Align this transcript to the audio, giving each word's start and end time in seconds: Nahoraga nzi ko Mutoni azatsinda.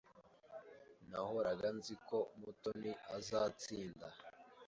Nahoraga 1.09 1.67
nzi 1.77 1.93
ko 2.07 2.17
Mutoni 2.39 2.91
azatsinda. 3.17 4.07